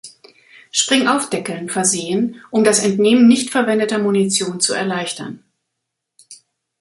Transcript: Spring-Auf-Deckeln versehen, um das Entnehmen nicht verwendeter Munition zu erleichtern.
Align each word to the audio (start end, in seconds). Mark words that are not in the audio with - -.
Spring-Auf-Deckeln 0.71 1.69
versehen, 1.69 2.41
um 2.49 2.63
das 2.63 2.83
Entnehmen 2.83 3.27
nicht 3.27 3.51
verwendeter 3.51 3.99
Munition 3.99 4.59
zu 4.59 4.73
erleichtern. 4.73 5.43